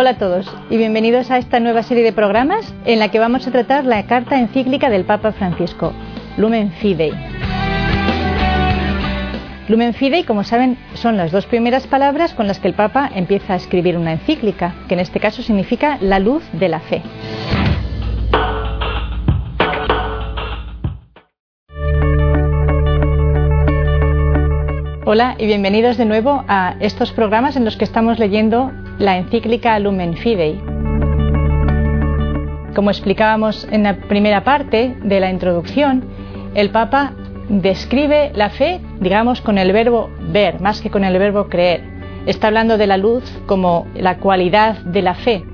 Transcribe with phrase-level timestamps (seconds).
[0.00, 3.48] Hola a todos y bienvenidos a esta nueva serie de programas en la que vamos
[3.48, 5.92] a tratar la carta encíclica del Papa Francisco,
[6.36, 7.10] Lumen Fidei.
[9.66, 13.54] Lumen Fidei, como saben, son las dos primeras palabras con las que el Papa empieza
[13.54, 17.02] a escribir una encíclica, que en este caso significa la luz de la fe.
[25.04, 29.78] Hola y bienvenidos de nuevo a estos programas en los que estamos leyendo la encíclica
[29.78, 30.60] Lumen Fidei.
[32.74, 36.04] Como explicábamos en la primera parte de la introducción,
[36.54, 37.14] el Papa
[37.48, 41.82] describe la fe, digamos, con el verbo ver, más que con el verbo creer.
[42.26, 45.44] Está hablando de la luz como la cualidad de la fe.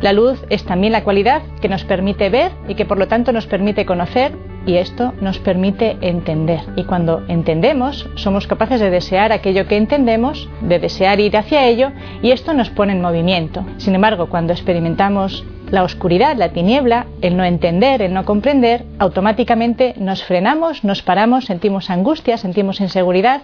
[0.00, 3.32] La luz es también la cualidad que nos permite ver y que por lo tanto
[3.32, 4.32] nos permite conocer
[4.66, 6.60] y esto nos permite entender.
[6.76, 11.92] Y cuando entendemos, somos capaces de desear aquello que entendemos, de desear ir hacia ello,
[12.22, 13.64] y esto nos pone en movimiento.
[13.78, 19.94] Sin embargo, cuando experimentamos la oscuridad, la tiniebla, el no entender, el no comprender, automáticamente
[19.96, 23.42] nos frenamos, nos paramos, sentimos angustia, sentimos inseguridad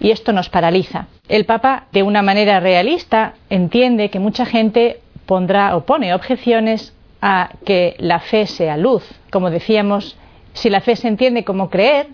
[0.00, 1.06] y esto nos paraliza.
[1.28, 7.50] El Papa, de una manera realista, entiende que mucha gente pondrá o pone objeciones a
[7.64, 9.04] que la fe sea luz.
[9.30, 10.16] Como decíamos,
[10.54, 12.06] si la fe se entiende como creer,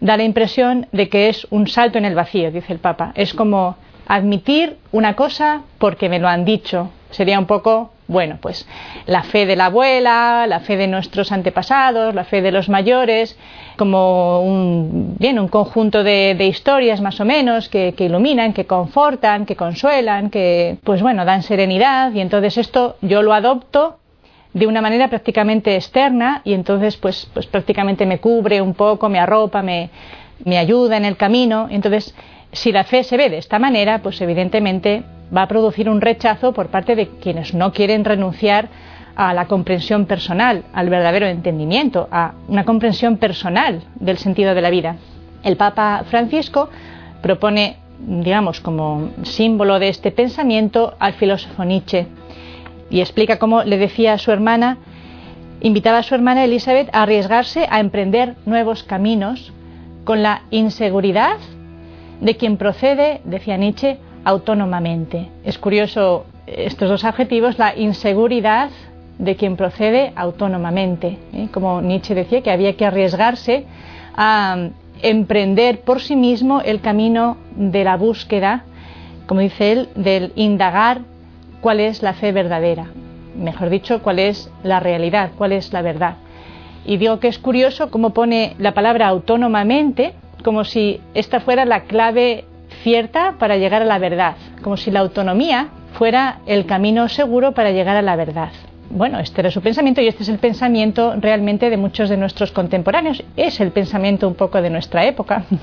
[0.00, 3.12] da la impresión de que es un salto en el vacío, dice el Papa.
[3.14, 6.90] Es como admitir una cosa porque me lo han dicho.
[7.10, 8.68] Sería un poco, bueno, pues
[9.06, 13.38] la fe de la abuela, la fe de nuestros antepasados, la fe de los mayores,
[13.76, 19.46] como un, bien, un conjunto de, historias más o menos que, que, iluminan, que confortan,
[19.46, 23.98] que consuelan, que, pues bueno, dan serenidad y entonces esto yo lo adopto
[24.56, 29.18] de una manera prácticamente externa y entonces pues, pues prácticamente me cubre un poco, me
[29.18, 29.90] arropa, me,
[30.46, 31.68] me ayuda en el camino.
[31.70, 32.14] Entonces,
[32.52, 35.02] si la fe se ve de esta manera, pues evidentemente
[35.36, 38.68] va a producir un rechazo por parte de quienes no quieren renunciar
[39.14, 44.70] a la comprensión personal, al verdadero entendimiento, a una comprensión personal del sentido de la
[44.70, 44.96] vida.
[45.42, 46.70] El Papa Francisco
[47.20, 52.06] propone, digamos, como símbolo de este pensamiento al filósofo Nietzsche
[52.90, 54.78] y explica cómo le decía a su hermana,
[55.60, 59.52] invitaba a su hermana Elizabeth a arriesgarse a emprender nuevos caminos
[60.04, 61.38] con la inseguridad
[62.20, 65.28] de quien procede, decía Nietzsche, autónomamente.
[65.44, 68.70] Es curioso estos dos adjetivos, la inseguridad
[69.18, 71.18] de quien procede autónomamente.
[71.32, 71.48] ¿eh?
[71.52, 73.66] Como Nietzsche decía que había que arriesgarse
[74.16, 74.68] a
[75.02, 78.64] emprender por sí mismo el camino de la búsqueda,
[79.26, 81.00] como dice él, del indagar
[81.60, 82.86] cuál es la fe verdadera,
[83.36, 86.16] mejor dicho, cuál es la realidad, cuál es la verdad.
[86.84, 90.14] Y digo que es curioso cómo pone la palabra autónomamente,
[90.44, 92.44] como si esta fuera la clave
[92.82, 97.72] cierta para llegar a la verdad, como si la autonomía fuera el camino seguro para
[97.72, 98.50] llegar a la verdad.
[98.90, 102.52] Bueno, este era su pensamiento y este es el pensamiento realmente de muchos de nuestros
[102.52, 103.22] contemporáneos.
[103.36, 105.44] Es el pensamiento un poco de nuestra época.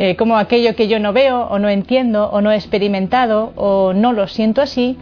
[0.00, 3.92] Eh, como aquello que yo no veo o no entiendo o no he experimentado o
[3.92, 4.96] no lo siento así,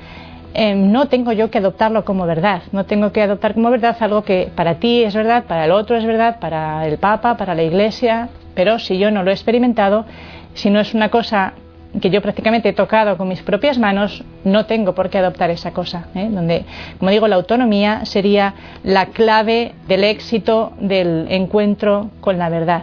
[0.54, 2.62] em, no tengo yo que adoptarlo como verdad.
[2.72, 5.96] No tengo que adoptar como verdad algo que para ti es verdad, para el otro
[5.96, 8.30] es verdad, para el Papa, para la Iglesia.
[8.54, 10.06] Pero si yo no lo he experimentado,
[10.54, 11.52] si no es una cosa
[12.00, 15.72] que yo prácticamente he tocado con mis propias manos, no tengo por qué adoptar esa
[15.72, 16.08] cosa.
[16.14, 16.28] ¿eh?
[16.30, 16.64] Donde,
[16.98, 22.82] como digo, la autonomía sería la clave del éxito del encuentro con la verdad,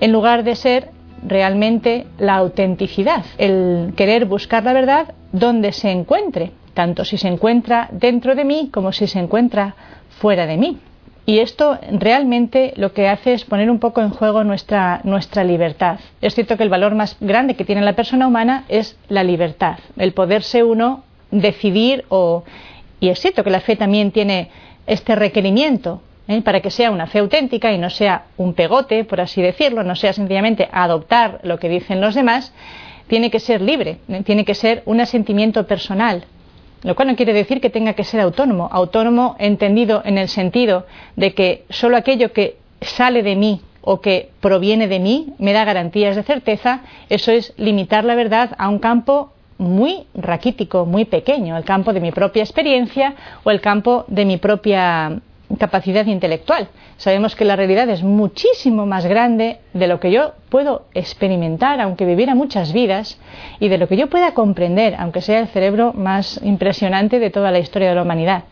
[0.00, 0.90] en lugar de ser
[1.26, 7.88] realmente la autenticidad, el querer buscar la verdad donde se encuentre, tanto si se encuentra
[7.90, 9.74] dentro de mí como si se encuentra
[10.20, 10.78] fuera de mí.
[11.28, 16.00] Y esto realmente lo que hace es poner un poco en juego nuestra, nuestra libertad.
[16.22, 19.78] Es cierto que el valor más grande que tiene la persona humana es la libertad,
[19.98, 22.44] el poderse uno decidir o...
[22.98, 24.48] Y es cierto que la fe también tiene
[24.86, 26.40] este requerimiento ¿eh?
[26.40, 29.96] para que sea una fe auténtica y no sea un pegote, por así decirlo, no
[29.96, 32.54] sea sencillamente adoptar lo que dicen los demás,
[33.06, 34.22] tiene que ser libre, ¿eh?
[34.24, 36.24] tiene que ser un asentimiento personal,
[36.82, 38.68] lo cual no quiere decir que tenga que ser autónomo.
[38.72, 40.86] Autónomo entendido en el sentido
[41.16, 45.64] de que solo aquello que sale de mí o que proviene de mí me da
[45.64, 51.56] garantías de certeza, eso es limitar la verdad a un campo muy raquítico, muy pequeño,
[51.56, 55.20] el campo de mi propia experiencia o el campo de mi propia
[55.56, 56.68] capacidad intelectual.
[56.96, 62.04] Sabemos que la realidad es muchísimo más grande de lo que yo puedo experimentar, aunque
[62.04, 63.18] viviera muchas vidas,
[63.60, 67.50] y de lo que yo pueda comprender, aunque sea el cerebro más impresionante de toda
[67.50, 68.44] la historia de la humanidad.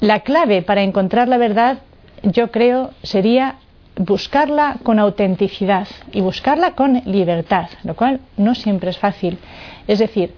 [0.00, 1.78] La clave para encontrar la verdad,
[2.22, 3.56] yo creo, sería
[3.98, 9.38] buscarla con autenticidad y buscarla con libertad, lo cual no siempre es fácil.
[9.88, 10.34] Es decir,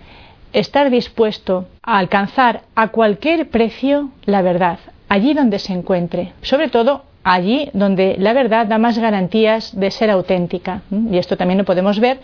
[0.53, 4.79] estar dispuesto a alcanzar a cualquier precio la verdad,
[5.09, 10.11] allí donde se encuentre, sobre todo allí donde la verdad da más garantías de ser
[10.11, 10.83] auténtica.
[10.91, 12.21] Y esto también lo podemos ver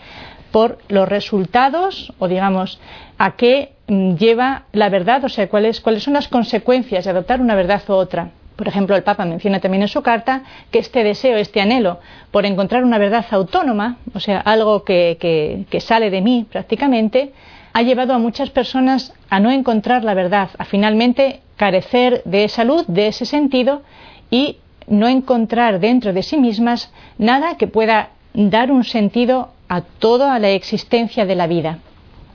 [0.51, 2.79] por los resultados o digamos
[3.17, 7.41] a qué mm, lleva la verdad, o sea, cuáles, cuáles son las consecuencias de adoptar
[7.41, 8.29] una verdad u otra.
[8.55, 11.99] Por ejemplo, el Papa menciona también en su carta que este deseo, este anhelo
[12.31, 17.33] por encontrar una verdad autónoma, o sea, algo que, que sale de mí prácticamente,
[17.73, 22.85] ha llevado a muchas personas a no encontrar la verdad, a finalmente carecer de salud,
[22.87, 23.81] de ese sentido,
[24.29, 24.57] y
[24.87, 30.49] no encontrar dentro de sí mismas nada que pueda dar un sentido a toda la
[30.49, 31.79] existencia de la vida.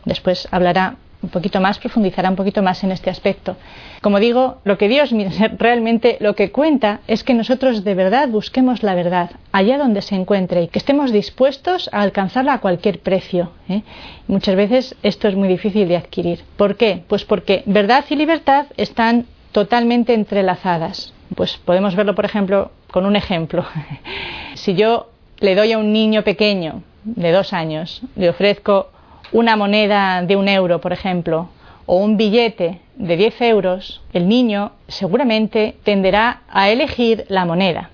[0.04, 3.56] Después hablará un poquito más, profundizará un poquito más en este aspecto.
[4.00, 5.10] Como digo, lo que Dios
[5.58, 10.14] realmente lo que cuenta es que nosotros de verdad busquemos la verdad allá donde se
[10.14, 13.52] encuentre y que estemos dispuestos a alcanzarla a cualquier precio.
[13.68, 13.82] ¿eh?
[14.28, 16.40] Muchas veces esto es muy difícil de adquirir.
[16.56, 17.02] ¿Por qué?
[17.06, 21.12] Pues porque verdad y libertad están totalmente entrelazadas.
[21.34, 23.64] Pues podemos verlo, por ejemplo, con un ejemplo.
[24.54, 28.90] si yo le doy a un niño pequeño de dos años, le ofrezco
[29.32, 31.48] una moneda de un euro, por ejemplo,
[31.86, 37.90] o un billete de 10 euros, el niño seguramente tenderá a elegir la moneda.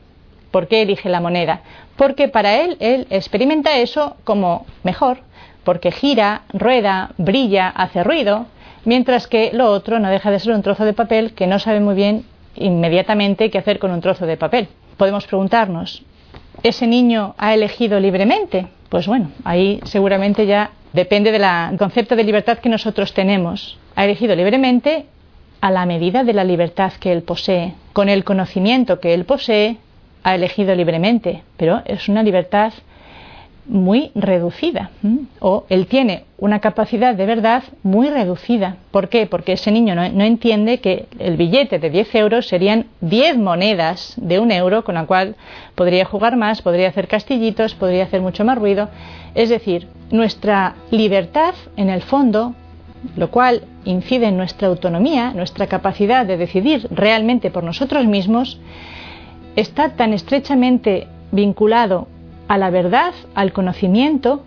[0.50, 1.60] ¿Por qué elige la moneda?
[1.96, 5.18] Porque para él, él experimenta eso como mejor,
[5.64, 8.46] porque gira, rueda, brilla, hace ruido,
[8.84, 11.80] mientras que lo otro no deja de ser un trozo de papel que no sabe
[11.80, 12.24] muy bien
[12.54, 14.68] inmediatamente qué hacer con un trozo de papel.
[14.96, 16.02] Podemos preguntarnos,
[16.62, 18.66] ¿ese niño ha elegido libremente?
[18.88, 21.44] Pues bueno, ahí seguramente ya depende del
[21.78, 23.78] concepto de libertad que nosotros tenemos.
[23.94, 25.04] Ha elegido libremente
[25.60, 27.74] a la medida de la libertad que él posee.
[27.92, 29.76] Con el conocimiento que él posee,
[30.24, 32.72] ha elegido libremente, pero es una libertad
[33.68, 34.90] muy reducida
[35.40, 38.76] o él tiene una capacidad de verdad muy reducida.
[38.90, 39.26] ¿Por qué?
[39.26, 44.14] Porque ese niño no, no, entiende que el billete de 10 euros serían 10 monedas
[44.16, 45.34] de un euro con la cual
[45.74, 48.88] podría jugar más, podría hacer castillitos, podría hacer mucho más ruido.
[49.34, 52.54] Es decir, nuestra libertad en el fondo,
[53.16, 58.60] lo cual incide en nuestra autonomía, nuestra capacidad de decidir realmente por nosotros mismos,
[59.56, 62.08] está tan estrechamente vinculado
[62.48, 64.42] a la verdad, al conocimiento,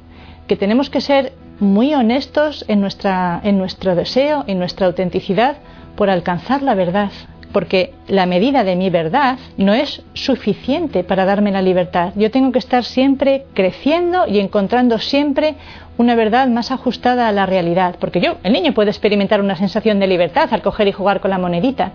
[0.47, 5.57] que tenemos que ser muy honestos en, nuestra, en nuestro deseo, en nuestra autenticidad
[5.95, 7.11] por alcanzar la verdad,
[7.51, 12.13] porque la medida de mi verdad no es suficiente para darme la libertad.
[12.15, 15.55] Yo tengo que estar siempre creciendo y encontrando siempre
[15.97, 19.99] una verdad más ajustada a la realidad, porque yo, el niño puede experimentar una sensación
[19.99, 21.91] de libertad al coger y jugar con la monedita,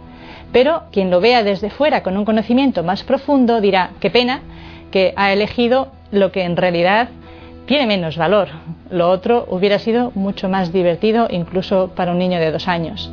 [0.53, 4.43] pero quien lo vea desde fuera con un conocimiento más profundo dirá, qué pena
[4.91, 7.09] que ha elegido lo que en realidad
[7.67, 8.49] tiene menos valor.
[8.91, 13.11] Lo otro hubiera sido mucho más divertido incluso para un niño de dos años.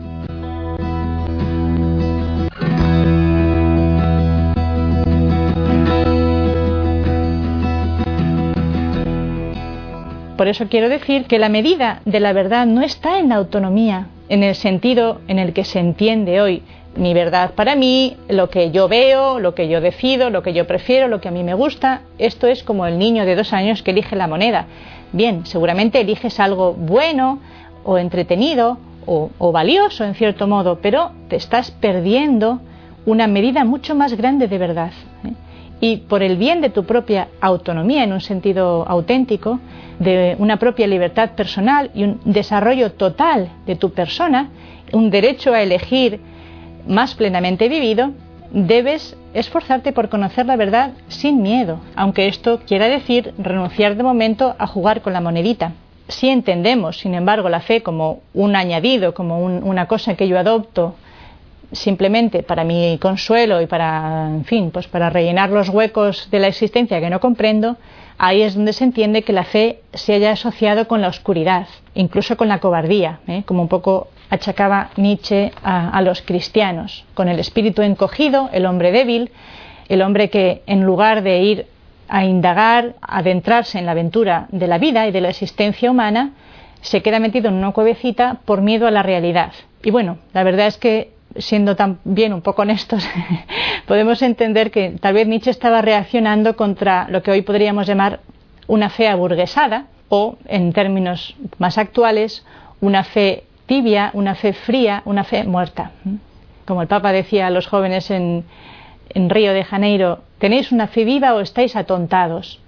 [10.41, 14.07] Por eso quiero decir que la medida de la verdad no está en la autonomía,
[14.27, 16.63] en el sentido en el que se entiende hoy,
[16.95, 20.67] mi verdad para mí, lo que yo veo, lo que yo decido, lo que yo
[20.67, 22.01] prefiero, lo que a mí me gusta.
[22.17, 24.65] Esto es como el niño de dos años que elige la moneda.
[25.13, 27.39] Bien, seguramente eliges algo bueno
[27.83, 32.62] o entretenido o, valioso en cierto modo, pero te estás perdiendo
[33.05, 34.91] una medida mucho más grande de verdad.
[35.25, 35.33] ¿eh?
[35.79, 39.60] Y por el bien de tu propia autonomía en un sentido auténtico,
[40.00, 44.50] de una propia libertad personal y un desarrollo total de tu persona,
[44.93, 46.19] un derecho a elegir
[46.88, 48.11] más plenamente vivido,
[48.51, 54.55] debes esforzarte por conocer la verdad sin miedo, aunque esto quiera decir renunciar de momento
[54.59, 55.73] a jugar con la monedita.
[56.07, 60.95] Si entendemos, sin embargo, la fe como un añadido, como una cosa que yo adopto
[61.72, 66.48] simplemente para mi consuelo y para, en fin, pues para rellenar los huecos de la
[66.48, 67.78] existencia que no comprendo,
[68.18, 72.38] ahí es donde se entiende que la fe se haya asociado con la oscuridad, incluso
[72.38, 73.44] con la cobardía, ¿eh?
[73.46, 79.32] como un poco achacaba Nietzsche a, los cristianos, con el espíritu encogido, el hombre débil,
[79.90, 81.66] el hombre que en lugar de ir
[82.08, 86.32] a indagar, adentrarse en la aventura de la vida y de la existencia humana,
[86.80, 89.51] se queda metido en una cuevecita por miedo a la realidad.
[89.84, 93.07] Y bueno, la verdad es que siendo también un poco honestos,
[93.88, 98.19] podemos entender que tal vez Nietzsche estaba reaccionando contra lo que hoy podríamos llamar
[98.67, 102.45] una fe aburguesada o, en términos más actuales,
[102.79, 105.91] una fe tibia, una fe fría, una fe muerta.
[106.65, 108.43] Como el Papa decía a los jóvenes en,
[109.13, 112.59] Río de Janeiro, ¿tenéis una fe viva o estáis atontados?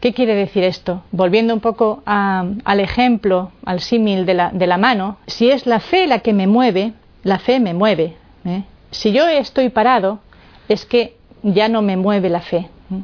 [0.00, 1.02] ¿Qué quiere decir esto?
[1.10, 6.20] Volviendo un poco al ejemplo, al símil de la, mano, si es la fe la
[6.20, 6.92] que me mueve,
[7.26, 8.14] la fe me mueve.
[8.44, 8.62] ¿eh?
[8.92, 10.20] Si yo estoy parado,
[10.68, 12.58] es que ya no me mueve la fe.
[12.58, 13.02] ¿eh?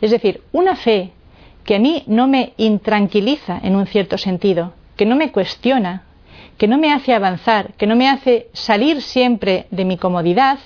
[0.00, 1.10] Es decir, una fe
[1.64, 6.04] que a mí no me intranquiliza en un cierto sentido, que no me cuestiona,
[6.58, 10.58] que no me hace avanzar, que no me hace salir siempre de mi comodidad,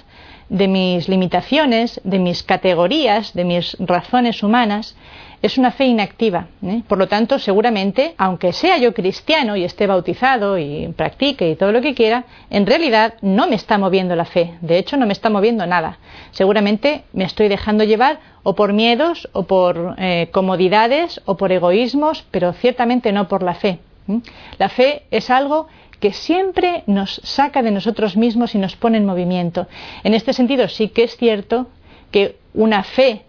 [0.51, 4.95] de mis limitaciones, de mis categorías, de mis razones humanas,
[5.43, 6.49] es una fe inactiva.
[6.63, 6.83] ¿eh?
[6.87, 11.73] Por lo tanto, seguramente, aunque sea yo cristiano y esté bautizado y practique y todo
[11.73, 14.55] lo que quiera, en realidad no me está moviendo la fe.
[14.61, 15.99] De hecho, no me está moviendo nada.
[16.33, 22.25] Seguramente me estoy dejando llevar o por miedos o por eh, comodidades o por egoísmos,
[22.31, 23.79] pero ciertamente no por la fe.
[24.09, 24.21] ¿eh?
[24.59, 25.69] La fe es algo
[26.01, 29.69] que siempre nos saca de nosotros mismos y nos pone en movimiento.
[30.03, 31.69] En este sentido, sí que es cierto
[32.11, 33.23] que una fe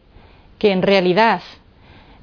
[0.58, 1.42] que en realidad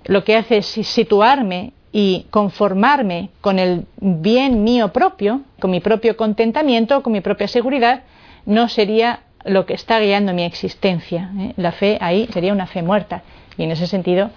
[0.04, 6.16] lo que hace es situarme y conformarme con el bien mío propio, con mi propio
[6.16, 8.02] contentamiento, con mi propia seguridad,
[8.46, 11.30] no sería lo que está guiando mi existencia.
[11.38, 11.52] ¿eh?
[11.56, 13.22] La fe ahí sería una fe muerta.
[13.56, 14.30] Y en ese sentido,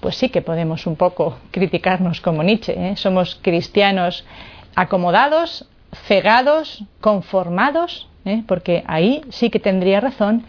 [0.00, 2.74] pues sí que podemos un poco criticarnos como Nietzsche.
[2.76, 2.96] ¿eh?
[2.96, 4.24] Somos cristianos
[4.74, 5.68] acomodados,
[6.06, 8.42] cegados, conformados, ¿eh?
[8.46, 10.44] porque ahí sí que tendría razón,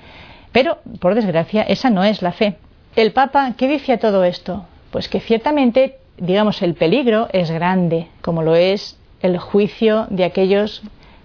[0.52, 2.58] pero por desgracia esa no es la fe.
[2.96, 4.66] El Papa, ¿qué dice a todo esto?
[4.90, 10.82] Pues que ciertamente, digamos, el peligro es grande, como lo es el juicio de aquellos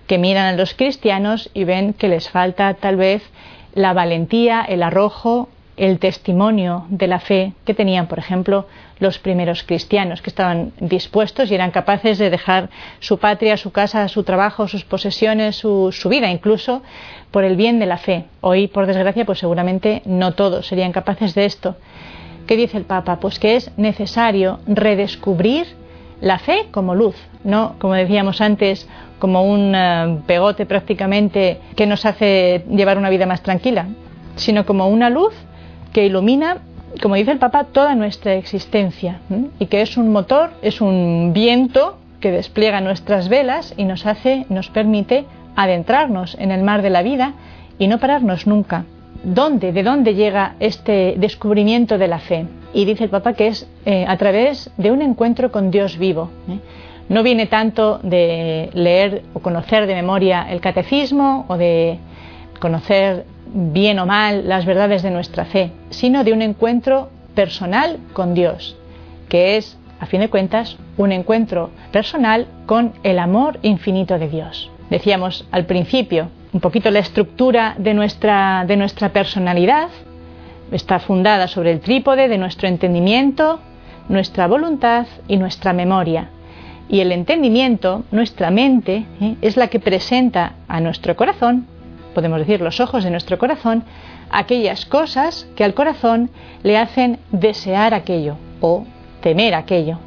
[0.08, 3.22] que miran a los cristianos y ven que les falta tal vez
[3.72, 5.48] la valentía, el arrojo,
[5.80, 8.66] el testimonio de la fe que tenían, por ejemplo,
[8.98, 12.68] los primeros cristianos, que estaban dispuestos y eran capaces de dejar
[12.98, 16.82] su patria, su casa, su trabajo, sus posesiones, su, vida, incluso
[17.30, 18.26] por el bien de la fe.
[18.42, 21.76] Hoy, por desgracia, pues seguramente no todos serían capaces de esto.
[22.46, 23.18] ¿Qué dice el Papa?
[23.18, 25.66] Pues que es necesario redescubrir
[26.20, 28.86] la fe como luz, no, como decíamos antes,
[29.18, 33.86] como un eh, pegote prácticamente que nos hace llevar una vida más tranquila,
[34.36, 35.32] sino como una luz
[35.92, 36.58] que ilumina,
[37.02, 39.20] como dice el Papa, toda nuestra existencia
[39.58, 44.46] y que es un motor, es un viento que despliega nuestras velas y nos hace,
[44.48, 45.24] nos permite
[45.56, 47.34] adentrarnos en el mar de la vida
[47.78, 48.84] y no pararnos nunca.
[49.22, 52.46] ¿Dónde, de dónde llega este descubrimiento de la fe?
[52.72, 56.30] Y dice el Papa que es eh, a través de un encuentro con Dios vivo.
[56.48, 56.58] ¿eh?
[57.08, 61.98] No viene tanto de leer o conocer de memoria el catecismo o de
[62.60, 68.34] conocer bien o mal las verdades de nuestra fe, sino de un encuentro personal con
[68.34, 68.76] Dios,
[69.28, 74.70] que es, a fin de cuentas, un encuentro personal con el amor infinito de Dios
[74.90, 79.88] decíamos al principio, un poquito la estructura de nuestra, de nuestra personalidad
[80.72, 83.60] está fundada sobre el trípode de nuestro entendimiento,
[84.08, 86.28] nuestra voluntad y nuestra memoria.
[86.88, 89.36] Y el entendimiento, nuestra mente, ¿eh?
[89.40, 91.66] es la que presenta a nuestro corazón,
[92.14, 93.84] podemos decir los ojos de nuestro corazón,
[94.30, 96.30] aquellas cosas que al corazón
[96.62, 98.84] le hacen desear aquello o
[99.20, 99.98] temer aquello.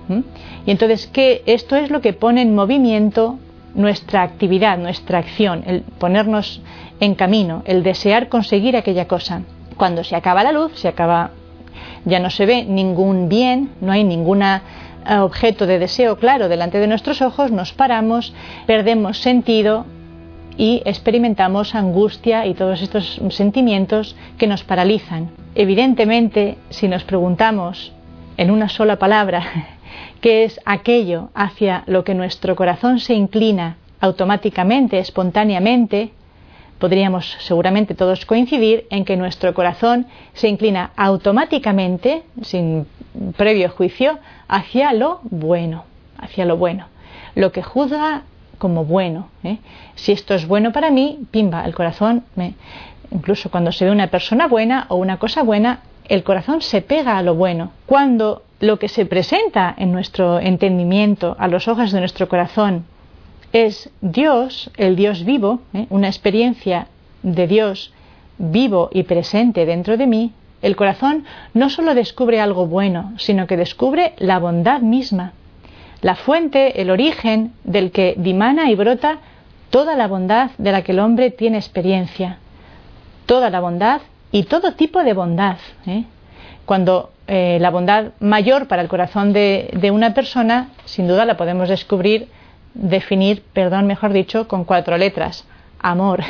[0.65, 1.43] Y entonces, ¿qué?
[1.45, 3.37] Esto es lo que pone en movimiento
[3.75, 6.61] nuestra actividad, nuestra acción, el ponernos
[6.99, 9.41] en camino, el desear conseguir aquella cosa.
[9.77, 11.31] Cuando se acaba la luz, se acaba,
[12.05, 14.59] ya no se ve ningún bien, no hay ningún eh,
[15.19, 18.33] objeto de deseo claro delante de nuestros ojos, nos paramos,
[18.67, 19.85] perdemos sentido
[20.57, 25.31] y experimentamos angustia y todos estos sentimientos que nos paralizan.
[25.55, 27.91] Evidentemente, si nos preguntamos
[28.37, 29.43] en una sola palabra
[30.21, 36.11] que es aquello hacia lo que nuestro corazón se inclina automáticamente, espontáneamente,
[36.79, 42.85] podríamos seguramente todos coincidir en que nuestro corazón se inclina automáticamente, sin
[43.37, 45.85] previo juicio, hacia lo bueno,
[46.17, 46.87] hacia lo bueno,
[47.35, 48.23] lo que juzga
[48.63, 49.27] como bueno.
[49.43, 49.57] ¿eh?
[49.95, 52.53] Si esto es bueno para mí, pimba, el corazón me...
[53.11, 57.17] Incluso cuando se ve una persona buena o una cosa buena, el corazón se pega
[57.17, 57.71] a lo bueno.
[57.85, 62.85] Cuando lo que se presenta en nuestro entendimiento, a los ojos de nuestro corazón,
[63.51, 65.85] es Dios, el Dios vivo, ¿eh?
[65.89, 66.87] una experiencia
[67.21, 67.91] de Dios
[68.37, 73.57] vivo y presente dentro de mí, el corazón no solo descubre algo bueno, sino que
[73.57, 75.33] descubre la bondad misma,
[76.03, 79.19] la fuente, el origen del que dimana y brota
[79.69, 82.37] toda la bondad de la que el hombre tiene experiencia,
[83.25, 85.57] toda la bondad y todo tipo de bondad.
[85.87, 86.03] ¿eh?
[86.65, 91.69] Cuando eh, la bondad mayor para el corazón de, una persona, sin duda la podemos
[91.69, 92.27] descubrir,
[92.73, 95.45] definir, perdón, mejor dicho, con cuatro letras.
[95.79, 96.21] Amor.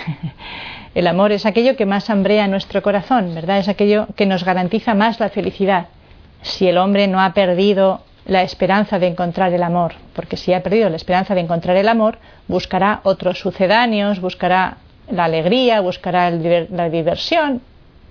[0.93, 3.57] El amor es aquello que más hambrea nuestro corazón, ¿verdad?
[3.57, 5.87] Es aquello que nos garantiza más la felicidad.
[6.43, 10.63] si el hombre no ha perdido la esperanza de encontrar el amor, porque si ha
[10.63, 14.77] perdido la esperanza de encontrar el amor, buscará otros sucedáneos, buscará
[15.09, 17.61] la alegría, buscará la diversión,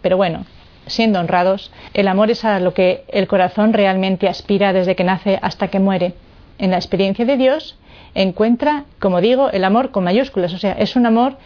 [0.02, 0.44] pero bueno,
[0.86, 5.38] siendo honrados, el amor es a lo que el corazón realmente aspira desde que nace
[5.40, 6.14] hasta que muere.
[6.58, 7.78] En la experiencia de Dios
[8.14, 11.36] encuentra, como digo, el amor con mayúsculas, o sea, es un amor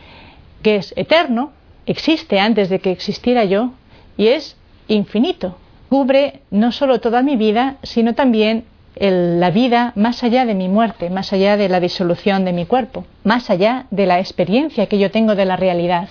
[0.63, 1.53] que es eterno,
[1.87, 3.71] existe antes de que existiera yo
[4.17, 4.57] y es
[4.89, 5.57] infinito.
[5.88, 8.64] Cubre no solo toda mi vida, sino también
[8.99, 13.05] la vida más allá de mi muerte, más allá de la disolución de mi cuerpo,
[13.25, 16.09] más allá de la experiencia que yo tengo de la realidad.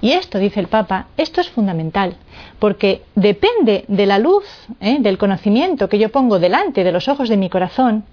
[0.00, 2.16] Y esto, dice el Papa, esto es fundamental,
[2.58, 4.44] porque depende de la luz,
[4.80, 4.98] ¿eh?
[5.00, 8.04] del conocimiento que yo pongo delante de los ojos de mi corazón,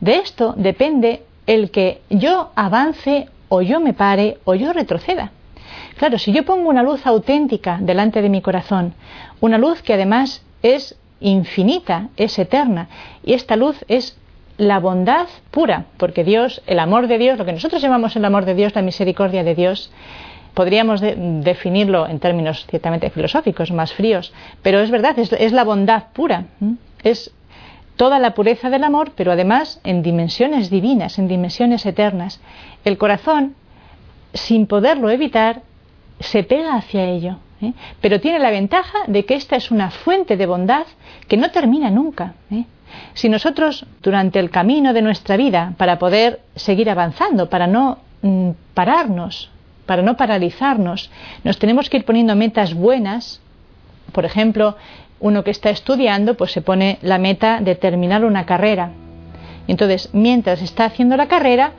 [0.00, 5.30] de esto depende el que yo avance o yo me pare o yo retroceda.
[5.96, 8.94] Claro, si yo pongo una luz auténtica delante de mi corazón,
[9.40, 12.88] una luz que además es infinita, es eterna,
[13.24, 14.18] y esta luz es
[14.58, 18.44] la bondad pura, porque Dios, el amor de Dios, lo que nosotros llamamos el amor
[18.44, 19.90] de Dios, la misericordia de Dios,
[20.54, 26.46] podríamos definirlo en términos ciertamente filosóficos, más fríos, pero es verdad, es, la bondad pura,
[27.02, 27.30] es
[27.96, 32.40] toda la pureza del amor, pero además en dimensiones divinas, en dimensiones eternas.
[32.84, 33.54] El corazón,
[34.34, 35.62] sin poderlo evitar,
[36.20, 37.72] se pega hacia ello, ¿eh?
[38.00, 40.86] pero tiene la ventaja de que esta es una fuente de bondad
[41.28, 42.34] que no termina nunca.
[42.50, 42.64] ¿eh?
[43.14, 48.50] Si nosotros, durante el camino de nuestra vida, para poder seguir avanzando, para no mm,
[48.74, 49.50] pararnos,
[49.86, 51.10] para no paralizarnos,
[51.44, 53.40] nos tenemos que ir poniendo metas buenas.
[54.12, 54.76] Por ejemplo,
[55.20, 58.90] uno que está estudiando, pues se pone la meta de terminar una carrera.
[59.68, 61.72] Entonces, mientras está haciendo la carrera,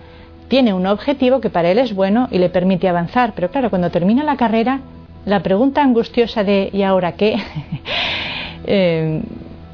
[0.47, 3.33] tiene un objetivo que para él es bueno y le permite avanzar.
[3.35, 4.79] Pero claro, cuando termina la carrera,
[5.25, 7.37] la pregunta angustiosa de ¿y ahora qué?
[8.69, 9.21] Eh,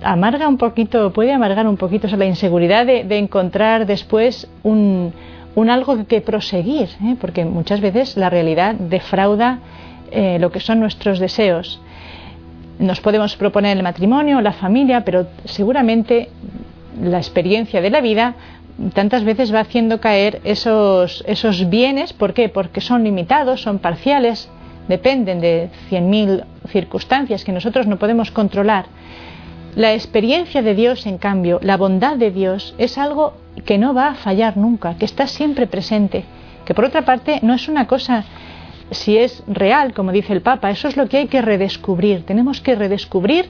[0.03, 5.11] amarga un poquito, puede amargar un poquito la inseguridad de encontrar después un,
[5.55, 7.15] un algo que proseguir, ¿eh?
[7.19, 9.59] porque muchas veces la realidad defrauda
[10.12, 11.79] eh, lo que son nuestros deseos.
[12.79, 16.29] Nos podemos proponer el matrimonio, la familia, pero seguramente
[17.01, 18.36] la experiencia de la vida
[18.93, 22.13] tantas veces va haciendo caer esos, esos bienes.
[22.13, 22.49] ¿Por qué?
[22.49, 24.49] Porque son limitados, son parciales,
[24.88, 28.86] dependen de cien mil circunstancias que nosotros no podemos controlar.
[29.75, 33.33] La experiencia de Dios, en cambio, la bondad de Dios, es algo
[33.65, 36.25] que no va a fallar nunca, que está siempre presente,
[36.65, 38.23] que por otra parte no es una cosa
[38.91, 42.23] si es real, como dice el Papa, eso es lo que hay que redescubrir.
[42.25, 43.49] Tenemos que redescubrir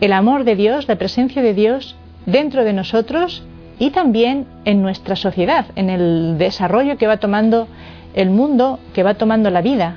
[0.00, 3.42] el amor de Dios, la presencia de Dios dentro de nosotros
[3.80, 7.66] y también en nuestra sociedad, en el desarrollo que va tomando
[8.14, 9.96] el mundo, que va tomando la vida.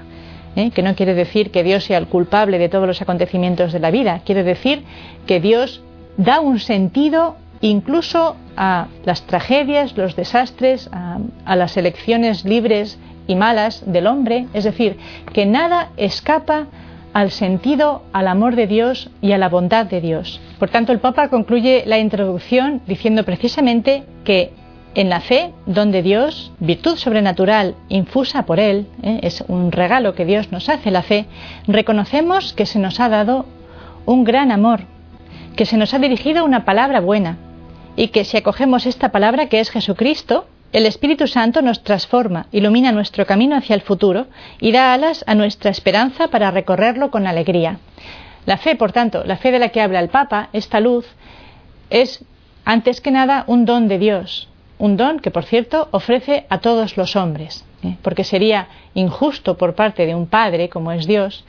[0.56, 0.72] ¿eh?
[0.72, 3.92] Que no quiere decir que Dios sea el culpable de todos los acontecimientos de la
[3.92, 4.84] vida, quiere decir
[5.28, 5.84] que Dios
[6.16, 13.84] da un sentido incluso a las tragedias, los desastres, a, las elecciones libres y malas
[13.86, 14.98] del hombre, es decir,
[15.34, 16.68] que nada escapa
[17.14, 20.42] al sentido, al amor de Dios y a la bondad de Dios.
[20.60, 24.52] Por tanto, el Papa concluye la introducción diciendo precisamente que
[24.96, 29.20] en la fe, donde Dios, virtud sobrenatural infusa por Él, ¿eh?
[29.24, 31.26] es un regalo que Dios nos hace la fe,
[31.68, 33.46] reconocemos que se nos ha dado
[34.06, 34.82] un gran amor,
[35.56, 37.38] que se nos ha dirigido una palabra buena,
[37.96, 42.92] y que si acogemos esta palabra que es Jesucristo, el Espíritu Santo nos transforma, ilumina
[42.92, 44.26] nuestro camino hacia el futuro
[44.60, 47.78] y da alas a nuestra esperanza para recorrerlo con alegría.
[48.48, 51.06] La fe, por tanto, la fe de la que habla el Papa, esta luz,
[51.92, 52.26] es
[52.66, 56.98] antes que nada un don de Dios, un don que, por cierto, ofrece a todos
[56.98, 57.96] los hombres, ¿eh?
[58.02, 61.46] porque sería injusto por parte de un Padre, como es Dios,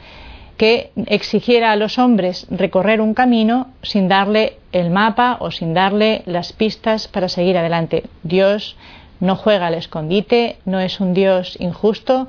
[0.58, 6.22] que exigiera a los hombres recorrer un camino sin darle el mapa o sin darle
[6.26, 8.04] las pistas para seguir adelante.
[8.22, 8.76] Dios
[9.24, 12.28] no juega al escondite, no es un Dios injusto,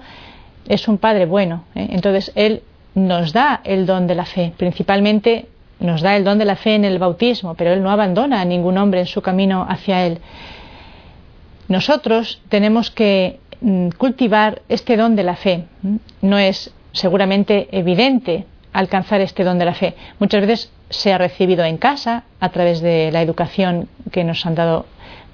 [0.68, 1.66] es un Padre bueno.
[1.76, 1.90] ¿eh?
[1.92, 2.64] Entonces Él
[2.96, 5.48] nos da el don de la fe, principalmente
[5.80, 8.46] nos da el don de la fe en el bautismo, pero Él no abandona a
[8.46, 10.20] ningún hombre en su camino hacia Él.
[11.68, 15.66] Nosotros tenemos que mm, cultivar este don de la fe.
[16.22, 19.96] No es seguramente evidente alcanzar este don de la fe.
[20.20, 24.56] Muchas veces se ha recibido en casa a través de la educación que nos han
[24.56, 24.86] dado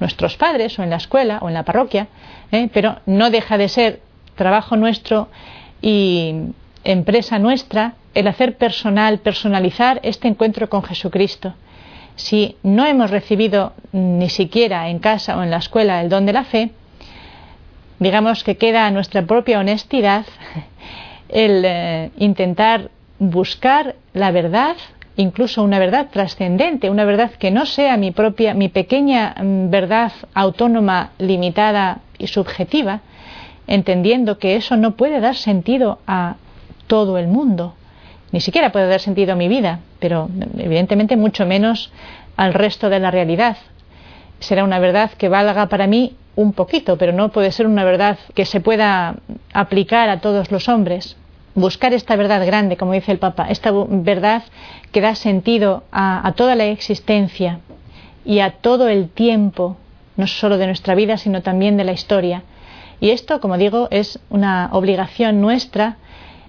[0.02, 2.08] nuestros padres o en la escuela o en la parroquia,
[2.52, 2.70] ¿eh?
[2.74, 4.02] pero no deja de ser
[4.36, 5.30] trabajo nuestro
[5.82, 6.34] y
[6.84, 11.54] empresa nuestra el hacer personal, personalizar este encuentro con Jesucristo.
[12.16, 16.34] Si no hemos recibido ni siquiera en casa o en la escuela el don de
[16.34, 16.72] la fe,
[18.00, 20.26] digamos que queda a nuestra propia honestidad
[21.30, 24.76] el eh, intentar buscar la verdad
[25.22, 30.12] incluso una verdad trascendente, una verdad que no sea mi propia, mi pequeña mm, verdad
[30.34, 33.02] autónoma, limitada y subjetiva,
[33.68, 36.36] entendiendo que eso no puede dar sentido a
[36.88, 37.76] todo el mundo,
[38.32, 41.92] ni siquiera puede dar sentido a mi vida, pero evidentemente mucho menos
[42.38, 43.58] al resto de la realidad.
[44.40, 48.18] Será una verdad que valga para mí un poquito, pero no puede ser una verdad
[48.34, 49.16] que se pueda
[49.54, 51.18] aplicar a todos los hombres.
[51.54, 54.44] Buscar esta verdad grande, como dice el Papa, esta verdad
[54.92, 57.60] que da sentido a, toda la existencia
[58.24, 59.76] y a todo el tiempo,
[60.16, 62.44] no solo de nuestra vida, sino también de la historia.
[63.02, 65.98] Y esto, como digo, es una obligación nuestra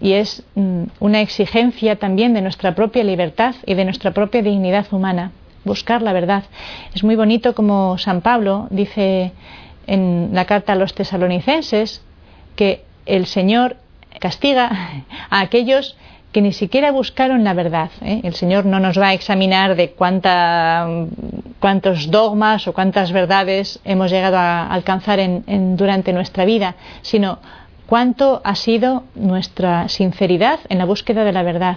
[0.00, 4.86] y es mm, una exigencia también de nuestra propia libertad y de nuestra propia dignidad
[4.92, 5.32] humana,
[5.64, 6.44] buscar la verdad.
[6.94, 9.32] Es muy bonito como San Pablo dice
[9.86, 12.02] en la carta a los tesalonicenses
[12.54, 13.76] que el Señor
[14.20, 15.96] castiga a aquellos
[16.32, 17.90] que ni siquiera buscaron la verdad.
[18.00, 18.20] ¿eh?
[18.24, 20.86] El Señor no nos va a examinar de cuánta,
[21.60, 27.38] cuántos dogmas o cuántas verdades hemos llegado a alcanzar en, durante nuestra vida, sino
[27.86, 31.76] cuánto ha sido nuestra sinceridad en la búsqueda de la verdad,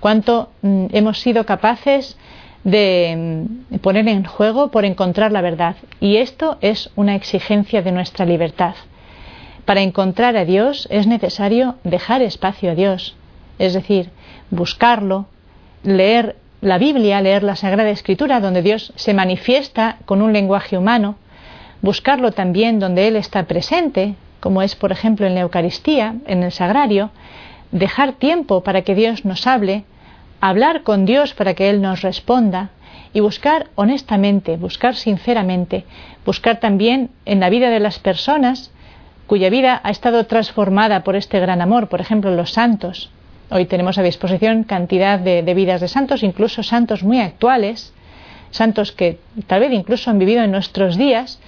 [0.00, 2.16] cuánto mm, hemos sido capaces
[2.64, 5.76] de mm, poner en juego por encontrar la verdad.
[6.00, 8.74] Y esto es una exigencia de nuestra libertad.
[9.70, 13.14] Para encontrar a Dios es necesario dejar espacio a Dios,
[13.60, 14.10] es decir,
[14.50, 15.26] buscarlo,
[15.84, 21.14] leer la Biblia, leer la Sagrada Escritura, donde Dios se manifiesta con un lenguaje humano,
[21.82, 26.50] buscarlo también donde Él está presente, como es por ejemplo en la Eucaristía, en el
[26.50, 27.10] Sagrario,
[27.70, 29.84] dejar tiempo para que Dios nos hable,
[30.40, 32.70] hablar con Dios para que Él nos responda
[33.12, 35.84] y buscar honestamente, buscar sinceramente,
[36.26, 38.72] buscar también en la vida de las personas
[39.30, 43.12] cuya vida ha estado transformada por este gran amor, por ejemplo los santos.
[43.48, 47.94] Hoy tenemos a disposición cantidad de, vidas de santos, incluso santos muy actuales,
[48.50, 51.38] santos que tal vez incluso han vivido en nuestros días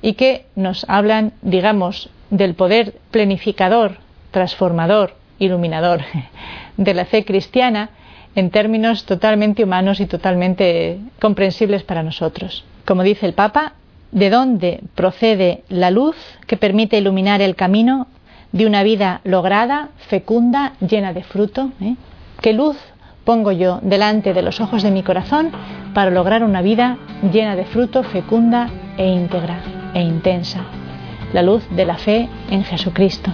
[0.00, 3.98] y que nos hablan, digamos, del poder planificador,
[4.30, 6.04] transformador, iluminador
[6.78, 7.90] de la fe cristiana
[8.34, 12.64] en términos totalmente humanos y totalmente comprensibles para nosotros.
[12.86, 13.74] Como dice el Papa,
[14.12, 16.16] ¿de dónde procede la luz
[16.46, 18.06] que permite iluminar el camino
[18.52, 21.70] de una vida lograda, fecunda, llena de fruto?
[21.80, 21.96] ¿Eh?
[22.40, 22.76] ¿Qué luz
[23.24, 25.50] pongo yo delante de los ojos de mi corazón
[25.94, 26.98] para lograr una vida
[27.32, 29.60] llena de fruto, fecunda e íntegra
[29.94, 30.64] e intensa?
[31.32, 33.32] la luz de la fe en Jesucristo.